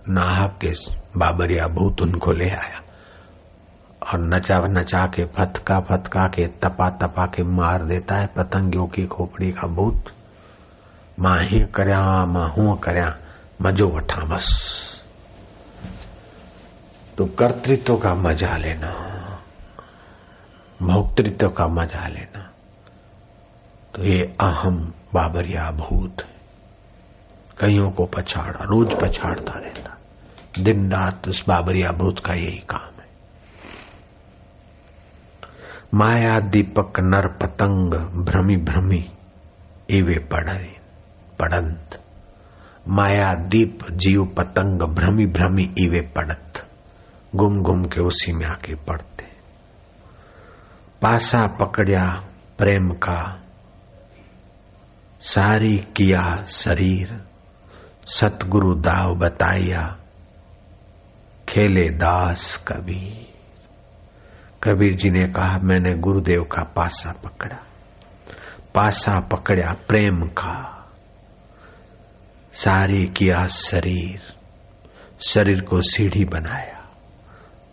नाहक 0.08 0.58
के 0.60 0.72
बाबरिया 1.16 1.66
भूत 1.68 2.02
उनको 2.02 2.32
ले 2.32 2.50
आया। 2.50 2.82
और 4.02 4.20
नचा 4.24 4.58
नचा 4.70 5.04
के, 5.06 5.24
फतका 5.26 5.78
फतका 5.80 6.26
के, 6.26 6.46
तपा 6.62 6.88
तपा 6.96 7.26
के 7.26 7.42
मार 7.42 7.84
देता 7.84 8.14
है 8.14 8.26
पतंगियों 8.26 8.86
की 8.86 9.06
खोपड़ी 9.06 9.50
का 9.52 9.66
भूत। 9.68 10.12
माँ 11.18 11.38
ही 11.40 11.60
करया 11.74 12.24
माँ 12.26 12.48
हूँ 12.48 12.78
करया 12.78 13.16
मजो 13.62 13.86
वठा 13.88 14.24
बस। 14.24 14.48
तो 17.18 17.24
कर्तृत्व 17.38 17.96
का 17.96 18.14
मज़ा 18.14 18.56
लेना, 18.56 18.90
भोक्तृत्व 20.82 21.48
का 21.48 21.66
मज़ा 21.66 22.06
लेना 22.08 22.50
तो 23.94 24.04
ये 24.04 24.22
अहम 24.40 24.78
बाबरिया 25.14 25.70
भूत 25.70 26.22
कईयों 27.58 27.90
को 27.90 28.06
पछाड़ा, 28.06 28.64
रोज 28.64 28.92
पछाड़ता 29.02 29.52
रहता। 29.54 29.95
दिन 30.58 30.92
रात 30.92 31.28
उस 31.28 31.44
बाबरिया 31.48 31.90
भूत 31.90 32.18
का 32.18 32.34
यही 32.34 32.58
काम 32.58 33.00
है। 33.00 33.06
माया 35.94 36.40
दीपक 36.40 37.00
नर 37.00 37.26
पतंग 37.26 37.94
भ्रमी 38.26 38.56
भ्रमी 38.56 39.10
एवे 39.90 40.18
पढ़े 40.18 40.76
पड़ंत। 41.38 42.02
माया 42.88 43.34
दीप 43.34 43.78
जीव 43.90 44.24
पतंग 44.24 44.82
भ्रमी 44.82 45.26
भ्रमी 45.26 45.74
इवे 45.78 46.00
पड़त। 46.00 46.66
गुम 47.34 47.62
गुम 47.62 47.84
के 47.84 48.00
उसी 48.00 48.32
में 48.32 48.46
आके 48.46 48.74
पड़ते। 48.74 49.24
पासा 51.02 51.42
पकड़िया 51.42 52.24
प्रेम 52.58 52.90
का, 52.90 53.40
सारी 55.20 55.76
किया 55.78 56.44
शरीर। 56.48 57.24
सतगुरु 58.06 58.74
दाव 58.74 59.14
बताया 59.14 59.96
खेले 61.48 61.88
दास 61.88 62.64
कबीर 62.68 63.26
कबीर 64.62 64.94
जी 64.94 65.10
ने 65.10 65.24
कहा, 65.24 65.58
मैंने 65.62 65.94
गुरुदेव 65.94 66.42
का 66.42 66.62
पासा 66.62 67.12
पकड़ा। 67.24 67.56
पासा 68.74 69.14
पकड़ा 69.14 69.72
प्रेम 69.88 70.26
का। 70.26 70.72
सारी 72.52 73.06
किया 73.06 73.46
शरीर। 73.46 74.22
शरीर 75.28 75.60
को 75.60 75.80
सीढ़ी 75.80 76.24
बनाया। 76.24 76.82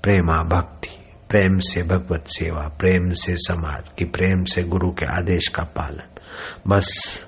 प्रेमा 0.04 0.44
भक्ति, 0.44 0.90
प्रेम 1.30 1.60
से 1.60 1.84
भगवत 1.84 2.26
सेवा, 2.28 2.68
प्रेम 2.68 3.14
से 3.14 3.36
समाज 3.38 3.84
की, 3.98 4.06
प्रेम 4.06 4.44
से 4.44 4.64
गुरु 4.64 4.92
के 4.92 5.06
आदेश 5.06 5.48
का 5.48 5.64
पालन। 5.64 6.20
बस 6.68 7.20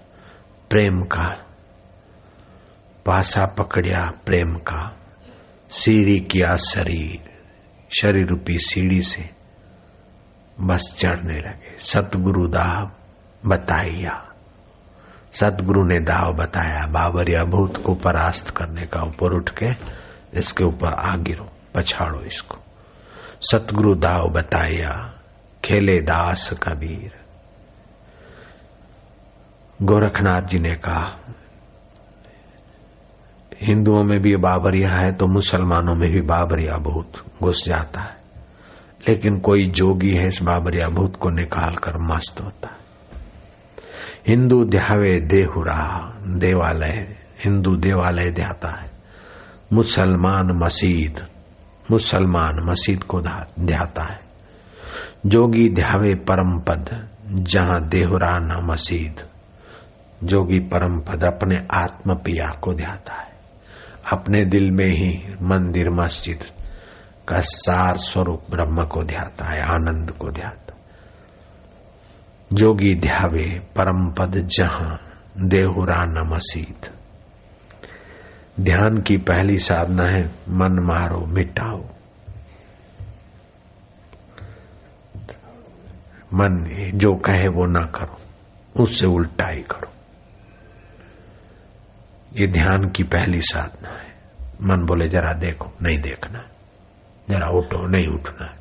प्रेम 0.70 1.02
का। 1.02 1.40
पासा 3.06 3.46
पकड़िया 3.46 4.12
प्रेम 4.25 4.56
का। 4.56 5.05
सीढ़ी 5.70 6.20
किया 6.20 6.56
शरीर 6.56 7.32
शरीर 8.00 8.28
रूपी 8.28 8.60
सीढ़ी 8.60 9.02
से 9.02 9.30
बस 10.62 10.96
चढ़ने 10.98 11.38
लगे। 11.38 11.78
सतगुरु 11.80 12.48
दाव 12.48 12.92
बताइया। 13.50 14.32
सतगुरु 15.34 15.86
ने 15.86 16.00
दाव 16.00 16.34
बताया 16.34 16.86
बाबरिया 16.86 17.44
भूत 17.44 17.84
को 17.84 17.96
परास्त 17.96 18.50
करने 18.50 18.82
का 18.82 19.02
ऊपर 19.02 19.34
उठ 19.34 19.50
के 19.50 19.70
इसके 20.40 20.64
ऊपर 20.64 20.88
आ 20.88 21.14
गिरो 21.16 21.52
पछाड़ो 21.76 22.22
इसको। 22.22 22.58
सतगुरु 23.42 23.96
दाव 23.96 24.30
बताया 24.30 25.14
खेले 25.66 26.02
दास 26.02 26.50
कबीर। 26.64 27.12
गोरखनाथ 29.82 30.42
जी 30.42 30.60
ने 30.60 30.76
कहा 30.76 31.20
हिंदुओं 33.62 34.04
में 34.04 34.22
भी 34.22 34.36
बाबरिया 34.36 34.90
है 34.90 35.12
तो 35.12 35.26
मुसलमानों 35.26 35.96
में 35.96 36.12
भी 36.12 36.22
बाबरिया 36.22 36.78
भूत 36.78 37.12
घुस 37.44 37.66
जाता 37.66 38.02
है। 38.02 38.18
लेकिन 39.08 39.40
कोई 39.40 39.66
जोगी 39.66 40.14
है 40.14 40.28
इस 40.28 40.40
बाबरिया 40.44 40.90
भूत 40.90 41.16
को 41.16 41.30
निकाल 41.30 41.76
कर 41.76 41.92
मस्त 41.98 42.42
होता 42.42 42.68
है। 42.68 42.86
हिंदू 44.28 44.66
ध्यावे 44.66 45.20
देहुरा, 45.20 46.14
देवालय, 46.38 47.16
हिंदू 47.46 47.76
देवालय 47.76 48.32
ध्याता 48.32 48.82
है। 48.82 48.92
मुसलमान 49.74 50.52
मसीद 50.52 51.28
मुसलमान 51.92 52.72
मसीद 52.72 53.04
को 53.04 53.22
ध्याता 53.60 54.04
है। 54.04 54.20
जोगी 55.26 55.70
ध्यावे 55.70 56.16
परम 56.16 56.60
पद 56.60 57.08
जहाँ 57.28 57.88
देहुरा 57.88 58.38
न 58.38 58.68
मसीद। 58.72 59.28
जोगी 60.24 60.60
परम 60.60 61.00
पद 61.00 61.24
अपने 61.24 61.68
आत्म 61.72 62.16
पिया 62.16 62.48
को 62.48 62.74
ध्याता 62.74 63.14
है। 63.14 63.35
अपने 64.12 64.46
दिल 64.46 64.72
में 64.72 64.90
ही 64.90 65.36
मंदिर 65.42 65.90
मस्जिद 65.90 66.44
का 67.28 67.40
सार 67.40 67.98
स्वरूप 67.98 68.44
ब्रह्म 68.50 68.86
को 68.86 69.04
ध्याता 69.04 69.46
है, 69.46 69.62
आनंद 69.62 70.12
को 70.12 70.32
ध्याता 70.32 70.62
जोगी 72.54 72.96
ध्यावे 72.96 73.60
परम 73.60 74.12
पद 74.12 74.48
जहाँ, 74.48 75.00
देहुरा 75.38 76.06
न 76.06 76.30
मसीद 76.34 76.90
ध्यान 78.60 79.02
की 79.02 79.18
पहली 79.18 79.60
साधना 79.60 80.04
है, 80.04 80.26
मन 80.50 80.80
मारो, 80.84 81.26
मिटाओ। 81.26 81.82
मन, 86.34 86.92
जो 86.94 87.16
कहे 87.16 87.48
वो 87.48 87.66
ना 87.66 87.82
करो, 87.82 88.20
उससे 88.84 89.06
उल्टा 89.06 89.52
ही 89.52 89.62
करो। 89.62 89.95
ये 92.36 92.48
ध्यान 92.48 92.89
की 92.89 93.04
पहली 93.04 93.42
साधना 93.42 93.89
है। 93.89 94.15
मन 94.62 94.86
बोले, 94.86 95.10
जरा 95.10 95.34
देखो, 95.34 95.72
नहीं 95.82 96.01
देखना 96.01 96.39
जरा 97.30 97.48
उठो, 97.51 97.88
नहीं 97.88 98.08
उठना 98.08 98.56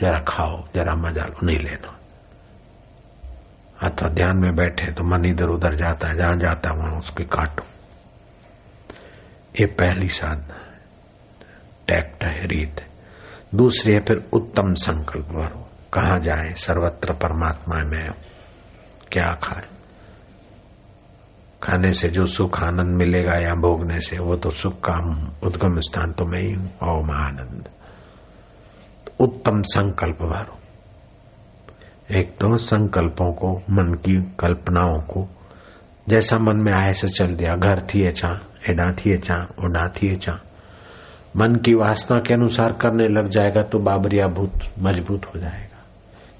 जरा 0.00 0.18
खाओ, 0.28 0.64
जरा 0.74 0.92
मज़ा 0.94 1.24
लो, 1.24 1.46
नहीं 1.46 1.58
लेना 1.58 1.96
अथवा 3.82 4.08
ध्यान 4.08 4.36
में 4.36 4.56
बैठे 4.56 4.92
तो 4.92 5.04
मन 5.04 5.24
इधर 5.24 5.46
उधर 5.46 5.74
जाता 5.74 6.08
है, 6.08 6.16
जहाँ 6.16 6.36
जाता 6.36 6.70
है, 6.70 6.76
वहाँ 6.76 6.98
उसके 6.98 7.24
काटो। 7.24 7.62
ये 9.60 9.66
पहली 9.66 10.08
साधना 10.08 10.54
है। 10.54 10.80
टैक्ट 11.88 12.24
है, 12.24 12.46
रीत 12.46 12.76
है। 12.80 12.86
दूसरी 13.54 13.92
है, 13.92 14.00
फिर 14.00 14.30
उत्तम 14.32 14.74
संकल्प 14.74 15.26
भरो 15.26 15.70
कहा 15.92 16.18
जाए? 16.18 16.54
सर्वत्र 16.54 17.12
परमात्मा 17.12 17.84
में 17.84 18.10
क्या 19.12 19.30
खाए? 19.44 19.79
खाने 21.62 21.92
से 21.94 22.08
जो 22.08 22.26
सुख 22.26 22.62
आनंद 22.62 22.96
मिलेगा 22.96 23.34
या 23.34 23.54
भोगने 23.54 24.00
से, 24.00 24.18
वो 24.18 24.36
तो 24.36 24.50
सुख 24.50 24.80
का 24.80 24.94
उद्गम 25.42 25.80
स्थान 25.80 26.12
तो 26.12 26.24
मैं 26.24 26.40
ही 26.40 26.52
हूँ 26.52 26.70
ओम 26.82 27.10
आनंद 27.10 27.68
तो 29.06 29.24
उत्तम 29.24 29.62
संकल्प 29.62 30.22
भरो। 30.22 30.58
एक 32.16 32.30
तो 32.30 32.56
संकल्पों 32.56 33.32
को, 33.32 33.62
मन 33.70 33.94
की 33.94 34.16
कल्पनाओं 34.40 35.00
को, 35.00 35.28
जैसा 36.08 36.38
मन 36.38 36.56
में 36.56 36.72
आए 36.72 36.94
से 36.94 37.08
चल 37.08 37.34
दिया, 37.34 37.52
घर 37.52 37.86
थी 37.94 38.10
चा, 38.12 38.40
एडा 38.70 38.92
थी 38.92 39.18
चा 39.18 39.36
उडा 39.64 39.88
थी 39.88 40.16
चा। 40.16 40.40
मन 41.36 41.54
की 41.54 41.74
वासना 41.74 42.18
के 42.18 42.34
अनुसार 42.34 42.72
करने 42.72 43.08
लग 43.08 43.28
जाएगा 43.28 43.62
तो 43.62 43.78
बाबरिया 43.78 44.26
भूत 44.26 44.58
मज़बूत 44.78 45.26
हो 45.26 45.40
जाएगा। 45.40 45.84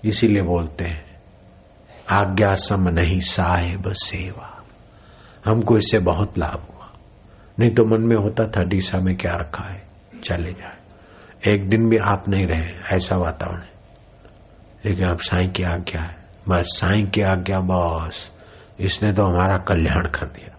इसीलिए 0.05 0.43
बोलते 0.43 0.85
हैं, 0.85 1.05
आज्ञा 2.11 2.55
सम 2.55 2.89
नहीं 2.89 3.21
साहेब 3.21 3.93
सेवा। 3.93 4.60
हमको 5.45 5.79
इससे 5.79 5.99
बहुत 5.99 6.39
लाभ 6.39 6.75
हुआ। 6.75 6.93
नहीं 7.59 7.71
तो 7.71 7.85
मन 7.85 8.03
में 8.03 8.17
होता 8.17 8.45
था 8.45 8.63
डीसा 8.63 8.99
में 8.99 9.17
क्या 9.17 9.33
रखा 9.33 9.73
है? 9.73 9.83
चले 10.25 10.53
जाए। 10.53 10.77
एक 11.55 11.69
दिन 11.69 11.89
भी 11.89 11.97
आप 11.97 12.29
नहीं 12.29 12.47
रहे, 12.47 12.97
ऐसा 12.97 13.17
वातावरण 13.17 13.61
है। 13.61 13.71
लेकिन 14.85 15.09
अब 15.09 15.19
साई 15.19 15.49
की 15.49 15.63
आज्ञा 15.63 16.03
है। 16.03 16.17
बस 16.49 16.65
साई 16.65 17.03
की 17.03 17.21
आज्ञा 17.21 17.59
बॉस। 17.59 18.31
इसने 18.81 19.13
तो 19.13 19.23
हमारा 19.25 19.57
कल्याण 19.57 20.07
कर 20.07 20.27
दिया। 20.27 20.57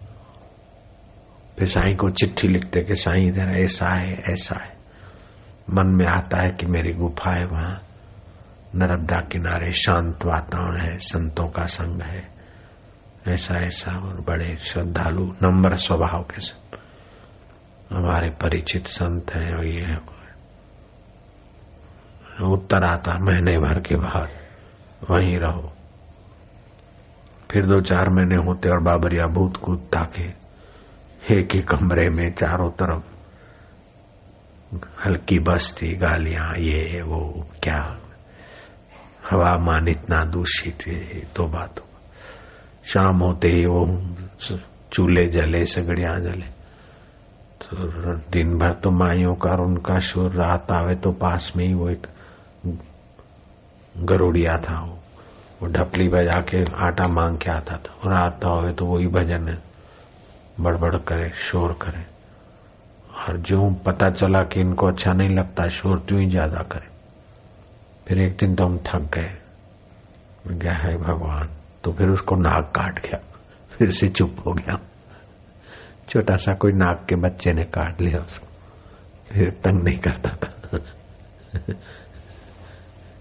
फिर 1.60 1.68
साई 1.68 1.96
को 1.96 2.10
चिट्ठी 2.10 2.48
लिखते 2.48 2.80
कि 2.80 2.96
साई 2.96 3.26
इधर 3.28 3.48
ऐसा 3.48 3.90
है 3.90 4.22
ऐसा 4.30 4.56
है। 4.56 4.78
मन 5.74 5.88
में 5.88 6.06
आता 6.06 6.38
है 6.38 6.50
कि 6.50 6.66
मेरी 6.66 6.94
गुफा 6.94 7.32
है 7.32 7.46
वहाँ। 7.46 7.84
नर्मदा 8.76 9.18
किनारे 9.18 9.72
शांत 9.72 10.26
वातावरण 10.26 10.82
है, 10.82 11.00
संतों 11.00 11.48
का 11.48 11.66
संग 11.66 12.02
है। 12.02 12.41
ऐसा 13.28 13.56
ऐसा, 13.56 14.00
और 14.00 14.22
बड़े 14.22 14.58
श्रद्धालु, 14.58 15.34
नम्र 15.44 15.78
स्वभाव 15.78 16.24
के 16.24 16.42
हमारे 17.96 18.30
परिचित 18.30 18.88
संत 18.88 19.36
हैं, 19.36 19.56
और 19.56 19.68
ये 19.68 19.98
उत्तर 22.46 22.84
आता 22.84 23.18
महीने 23.20 23.58
भर 23.60 23.80
के 23.80 23.96
बाद, 23.96 24.30
वहीं 25.10 25.38
रहो। 25.38 25.74
फिर 27.52 27.66
दो 27.66 27.82
चार 27.82 28.10
महीने 28.10 28.36
होते, 28.36 28.70
और 28.70 28.80
बाबरिया 28.80 29.28
भूत 29.28 29.58
कूद 29.58 29.90
ताके, 29.94 30.26
एक 31.36 31.52
ही 31.52 31.62
कमरे 31.62 32.10
में 32.10 32.32
चारों 32.32 32.70
तरफ़, 32.70 33.04
हल्की 35.06 35.40
बस्ती, 35.40 35.94
गालियाँ, 35.94 36.56
ये, 36.58 37.02
वो, 37.02 37.50
क्या। 37.64 37.98
हवा 39.30 39.58
मान 39.58 39.88
इतना 39.88 40.26
दूषित 40.26 40.78
तो 41.36 41.48
बात 41.48 41.91
शाम 42.86 43.20
होते 43.20 43.48
ही 43.48 43.66
वो 43.66 43.86
चूल्हे 44.94 45.26
जले, 45.26 45.66
सगड़िया 45.66 46.18
जले। 46.20 46.50
तो 47.62 48.16
दिन 48.32 48.58
भर 48.60 48.74
तो 48.74 48.90
माइयों 48.92 49.34
का 49.36 49.50
और 49.50 49.62
उनका 49.62 49.98
शोर 50.00 50.32
रात 50.36 50.72
आवे 50.72 50.96
तो 50.96 51.12
पास 51.12 51.52
में 51.56 51.66
ही 51.66 51.74
वो 51.74 51.90
एक 51.90 52.08
गरुड़िया 53.96 54.56
था 54.60 54.80
वो। 54.82 54.98
वो 55.62 55.68
ढपली 55.68 56.08
बजा 56.08 56.40
के 56.42 56.64
आटा 56.86 57.08
मांग 57.08 57.38
के 57.38 57.52
आता 57.52 57.78
था। 57.78 57.94
और 58.04 58.14
आता 58.14 58.50
हो 58.50 58.72
तो 58.72 58.86
वही 58.86 59.08
भजन 59.08 59.48
है 59.50 59.58
बड़बड़ 60.60 60.96
करे, 60.98 61.30
शोर 61.42 61.78
करे। 61.82 62.06
और 63.22 63.38
जो 63.40 63.70
पता 63.86 64.10
चला 64.10 64.40
कि 64.44 64.60
इनको 64.60 64.88
अच्छा 64.88 65.12
नहीं 65.12 65.30
लगता, 65.30 65.68
शोर 65.70 66.00
त्यों 66.00 66.22
ही 66.22 66.30
ज़्यादा 66.30 66.64
करे। 66.72 66.90
फिर 68.08 68.22
एक 68.22 68.38
दिन 68.38 68.56
तो 68.56 68.66
हम 68.66 68.78
थक 68.78 69.10
गए। 69.14 69.32
गया, 70.48 70.74
है 70.74 70.98
भगवान। 70.98 71.50
तो 71.84 71.92
फिर 71.92 72.10
उसको 72.10 72.36
नाक 72.36 72.74
काट 72.76 73.00
गया। 73.00 73.20
फिर 73.70 73.92
से 73.92 74.10
चुप 74.10 74.36
हो 74.48 74.54
गया। 74.54 74.80
छोटा 76.10 76.38
सा 76.38 76.54
कोई 76.54 76.72
नाक 76.72 77.06
के 77.10 77.16
बच्चे 77.16 77.54
ने 77.54 77.64
काट 77.64 78.02
लिया 78.02 78.20
उसको। 78.20 78.48
फिर 79.32 79.50
तंग 79.50 79.84
नहीं 79.84 80.00
करता 80.00 80.30
था। 80.30 80.78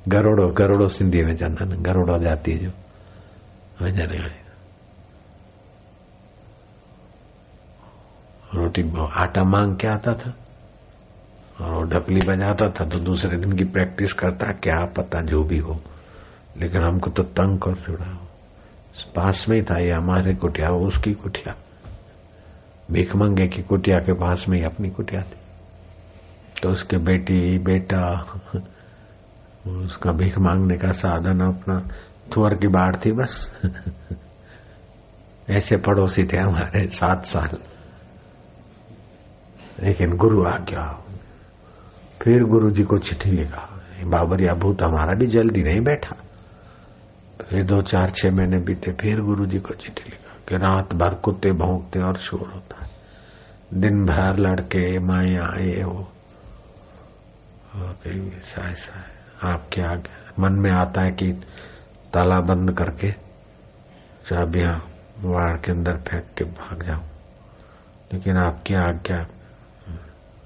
गरोड़ो 0.08 0.54
गरोड़ो 0.54 0.88
सिंधी 0.88 1.22
में 1.22 1.36
जाना 1.36 1.64
ना, 1.64 1.76
गरोड़ो 1.76 2.18
जाती 2.18 2.52
है 2.52 2.58
जो। 2.58 2.70
वञण 3.84 4.30
रोटी, 8.54 8.82
आटा 9.12 9.42
मांग 9.42 9.76
के 9.76 9.86
आता 9.86 10.14
था। 10.14 10.34
और 11.60 11.74
वो 11.74 11.82
ढपली 11.82 12.20
बजाता 12.20 12.70
था 12.70 12.84
तो 12.84 12.98
दूसरे 12.98 13.36
दिन 13.36 13.52
की 13.52 13.64
प्रैक्टिस 13.64 14.12
करता 14.12 14.46
क्या 14.46 14.84
पता 14.84 15.20
जो 15.20 15.44
भी 15.44 15.58
हो। 15.58 15.80
लेकिन 16.56 16.82
हमको 16.82 17.10
तो 17.10 17.22
तंग 17.22 17.58
कर 17.58 17.72
जुड़ा 17.72 18.29
पास 19.02 19.46
में 19.48 19.56
ही 19.56 19.62
था 19.62 19.78
ये 19.78 19.92
हमारे 19.92 20.34
कुटिया, 20.34 20.68
उसकी 20.68 21.12
कुटिया। 21.12 21.54
भीख 22.90 23.16
मंगे 23.16 23.48
की 23.48 23.62
कुटिया 23.62 23.96
के 23.96 24.12
पास 24.12 24.44
में 24.48 24.58
ही 24.58 24.64
अपनी 24.64 24.90
कुटिया 24.90 25.22
थी। 25.22 25.36
तो 26.62 26.68
उसके 26.68 26.96
बेटी, 26.96 27.58
बेटा, 27.58 28.26
उसका 29.66 30.10
भीख 30.10 30.38
मांगने 30.38 30.78
का 30.78 30.92
साधन 30.92 31.40
अपना 31.40 31.88
थुअर 32.36 32.54
की 32.54 32.68
बाढ़ 32.68 32.96
थी 32.96 33.12
बस। 33.12 33.58
ऐसे 35.50 35.76
पड़ोसी 35.76 36.24
थे 36.24 36.36
हमारे 36.36 36.88
सात 36.88 37.26
साल। 37.26 37.48
लेकिन 39.82 40.16
गुरु 40.16 40.44
आ 40.44 40.58
गया। 40.58 41.04
फिर 42.22 42.44
गुरु 42.44 42.70
जी 42.70 42.82
को 42.82 42.98
चिट्ठी 42.98 43.30
लिखा, 43.30 43.82
बाबरिया 44.04 44.54
भूत, 44.54 44.82
हमारा 44.82 45.14
भी 45.14 45.26
जल्दी 45.26 45.62
नहीं 45.62 45.80
बैठा। 45.80 46.19
फिर 47.42 47.64
दो 47.64 47.82
चार 47.82 48.10
छह 48.10 48.30
महीने 48.30 48.58
बीते, 48.58 48.92
फिर 48.92 49.20
गुरु 49.20 49.46
जी 49.46 49.58
को 49.58 49.74
चिट्ठी 49.74 50.02
लिखा 50.04 50.36
कि 50.48 50.56
रात 50.56 50.94
भर 50.94 51.14
कुत्ते 51.14 51.52
भोंकते 51.52 52.00
और 52.00 52.16
शोर 52.16 52.52
होता 52.54 52.84
है। 52.84 52.90
दिन 53.74 54.06
भर 54.06 54.36
लड़के, 54.38 54.98
माया, 54.98 55.54
ये, 55.58 55.84
वो। 55.84 56.12
ऐसा 58.06 58.70
ऐसा 58.70 58.98
है 58.98 59.52
आपके 59.54 59.80
आगे। 59.80 60.42
मन 60.42 60.52
में 60.52 60.70
आता 60.70 61.02
है 61.02 61.10
कि 61.10 61.32
ताला 62.14 62.36
बंद 62.36 62.78
करके 62.78 63.10
चाबियाँ 64.28 64.88
वाड़ 65.20 65.60
के 65.60 65.72
अंदर 65.72 65.96
फेंक 65.96 66.24
के 66.38 66.44
भाग 66.44 66.82
जाऊँ। 66.82 67.04
लेकिन 68.12 68.36
आपकी 68.36 68.74
आज्ञा, 68.74 69.26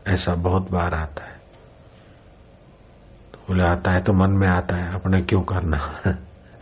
ऐसा 0.07 0.35
बहुत 0.35 0.71
बार 0.71 0.95
आता 0.95 1.25
है। 1.25 1.35
तो 3.35 3.39
बोले, 3.49 3.65
आता 3.65 3.91
है 3.91 4.01
तो 4.01 4.13
मन 4.13 4.31
में 4.31 4.49
आता 4.49 4.77
है, 4.77 4.95
अपने 4.95 5.23
क्यों 5.23 5.43
करना? 5.43 6.01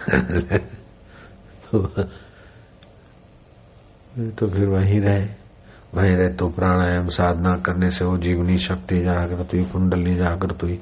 तो 1.72 1.88
तो 4.16 4.48
फिर 4.48 4.64
वहीं 4.64 5.00
रहे। 5.00 5.28
वहीं 5.94 6.10
रहे 6.10 6.28
तो 6.28 6.48
प्राणायाम 6.48 7.08
साधना 7.08 7.54
करने 7.54 7.90
से 7.90 8.04
वो 8.04 8.18
जीवनी 8.18 8.58
शक्ति 8.58 9.02
जागृत 9.02 9.48
हुई 9.52 9.64
कुंडली 9.64 10.14
जागृत 10.16 10.62
हुई। 10.62 10.80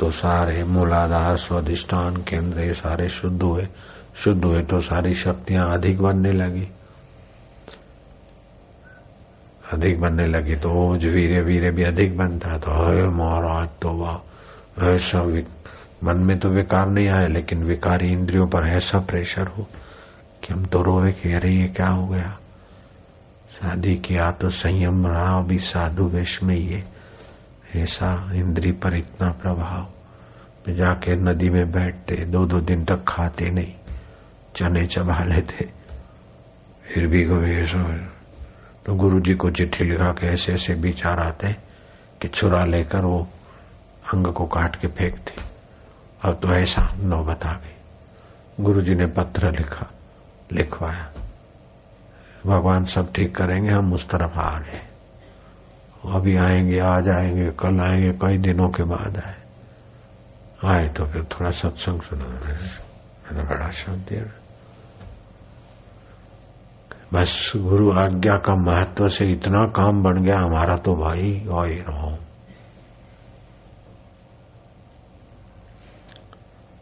तो 0.00 0.10
सारे 0.10 0.64
मूलाधार 0.64 1.36
स्वादिष्ठान 1.36 2.16
केंद्र 2.16 2.74
सारे 2.74 3.08
शुद्ध 3.08 3.42
हुए। 3.42 3.68
शुद्ध 4.16 4.44
हुए 4.44 4.62
तो 4.62 4.80
सारी 4.80 5.14
शक्तियाँ 5.14 5.72
अधिक 5.72 6.02
बनने 6.02 6.32
लगी। 6.32 6.68
अधिक 9.72 10.00
बनने 10.00 10.26
लगी 10.26 10.56
तो 10.56 10.92
वीर 10.92 11.42
वीरे 11.42 11.70
भी 11.70 11.82
अधिक 11.82 12.16
बनता 12.16 12.58
तो 12.58 12.70
है 12.70 13.08
महाराज 13.08 13.68
तो 13.82 13.92
वाह, 13.92 14.16
ऐसा 14.84 15.20
मन 16.04 16.16
में 16.16 16.38
तो 16.38 16.48
विकार 16.48 16.88
नहीं 16.90 17.08
आया 17.08 17.26
लेकिन 17.26 17.64
विकारी 17.64 18.12
इंद्रियों 18.12 18.46
पर 18.46 18.66
ऐसा 18.66 18.98
प्रेशर 18.98 19.46
हो 19.46 19.66
कि 20.44 20.52
हम 20.54 20.64
तो 20.64 20.82
रोए 20.82 21.12
कि 21.12 21.32
अरे, 21.32 21.50
ये 21.50 21.64
क्या 21.64 21.88
हो 21.88 22.06
गया? 22.06 22.38
शादी 23.60 23.94
किया 23.94 24.30
तो 24.30 24.48
संयम 24.48 25.06
रहा, 25.06 25.38
अभी 25.38 25.58
साधु 25.58 26.04
वेश 26.04 26.42
में 26.42 26.56
ये, 26.56 26.84
ऐसा 27.76 28.30
इंद्री 28.34 28.72
पर 28.72 28.94
इतना 28.94 29.30
प्रभाव। 29.32 30.72
जाके 30.72 31.14
नदी 31.14 31.48
में 31.48 31.72
बैठते 31.72 32.16
दो 32.16 32.44
दो 32.44 32.58
दिन 32.58 32.84
तक 32.84 33.04
खाते 33.08 33.50
नहीं, 33.50 33.74
चने 34.56 34.86
चबा 34.86 35.24
लेते। 35.24 35.68
फिर 36.86 37.06
भी 37.06 37.26
तो 38.86 38.94
गुरु 38.94 39.20
जी 39.20 39.34
को 39.34 39.50
चिट्ठी 39.50 39.84
लिखा 39.84 40.10
के 40.10 40.26
ऐसे 40.26 40.52
ऐसे 40.52 40.74
विचार 40.74 41.20
आते 41.20 41.56
कि 42.22 42.28
छुरा 42.28 42.64
लेकर 42.64 43.00
वो 43.00 43.28
अंग 44.14 44.26
को 44.26 44.46
काट 44.46 44.76
के 44.76 44.88
फेंकते। 44.88 45.43
अब 46.24 46.40
तो 46.42 46.48
ऐसा 46.48 46.94
नौबत 46.98 47.44
आ 47.44 47.52
गई। 47.52 47.74
गुरु 48.64 48.80
जी 48.80 48.94
ने 48.94 49.06
पत्र 49.06 49.50
लिखा, 49.50 49.90
लिखवाया। 50.52 51.10
भगवान 52.46 52.84
सब 52.84 53.12
ठीक 53.12 53.36
करेंगे, 53.36 53.70
हम 53.70 53.92
उस 53.92 54.04
तरफ़ 54.04 54.38
आ 54.38 54.58
गए। 54.58 54.80
अभी 56.14 56.36
आएँगे, 56.36 56.78
आज 56.80 57.08
आएँगे, 57.08 57.50
कल 57.50 57.80
आएँगे, 57.80 58.12
कई 58.12 58.38
दिनों 58.38 58.68
के 58.68 58.82
बाद 58.82 59.22
आए। 59.26 59.34
आए 60.64 60.88
तो 60.88 61.04
फिर 61.04 61.24
थोड़ा 61.24 61.50
सत्संग 61.50 62.00
सुना। 62.00 62.24
मैंने 62.24 63.42
बड़ा 63.42 63.70
शांति 63.70 64.30
बस 67.12 67.52
गुरु 67.56 67.92
आज्ञा 67.92 68.32
का 68.32 68.54
महत्व 68.54 69.08
से 69.08 69.32
इतना 69.32 69.64
काम 69.64 70.02
बन 70.02 70.22
गया, 70.22 70.38
हमारा 70.38 70.76
तो 70.76 70.94
भाई 70.94 71.46
और 71.50 72.23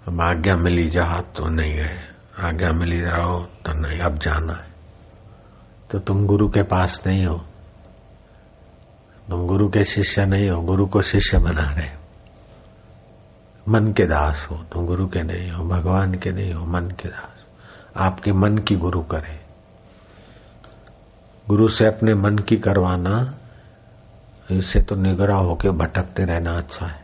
अब 0.09 0.21
आज्ञा 0.21 0.57
मिली 0.57 0.91
जा 0.91 1.21
तो 1.21 1.49
नहीं 1.49 1.73
है। 1.73 2.17
आज्ञा 2.41 2.73
मिली 2.73 3.01
रहो 3.01 3.45
तो 3.45 3.73
नहीं, 3.73 4.01
अब 4.01 4.19
जाना 4.19 4.53
है। 4.53 4.73
तो 5.91 5.99
तुम 5.99 6.27
गुरु 6.27 6.49
के 6.49 6.63
पास 6.63 7.03
नहीं 7.07 7.27
हो। 7.27 7.45
तुम 9.31 9.47
गुरु 9.47 9.69
के 9.69 9.85
शिष्य 9.85 10.27
नहीं 10.27 10.51
हो, 10.51 10.63
गुरु 10.63 10.87
को 10.87 11.03
शिष्य 11.03 11.39
बना 11.39 11.71
रहे 11.71 11.87
हो। 11.87 12.03
मन 13.69 13.93
के 13.93 14.05
दास 14.05 14.49
हो, 14.51 14.57
तुम 14.57 14.87
गुरु 14.87 15.09
के 15.09 15.23
नहीं 15.23 15.51
हो, 15.51 15.65
भगवान 15.65 16.15
के 16.15 16.31
नहीं 16.31 16.55
हो, 16.55 16.67
मन 16.67 16.91
के 16.91 17.09
दास 17.09 17.45
आपके 17.97 18.33
मन 18.33 18.59
की 18.59 18.77
गुरु 18.77 19.03
करे। 19.03 19.47
गुरु 21.49 21.69
से 21.69 21.87
अपने 21.87 22.15
मन 22.15 22.39
की 22.39 22.57
करवाना, 22.57 23.35
इससे 24.51 24.81
तो 24.81 24.95
निगरा 24.95 25.37
होके 25.37 25.71
भटकते 25.71 26.25
रहना 26.25 26.59
अच्छा 26.59 26.87
है। 26.87 27.02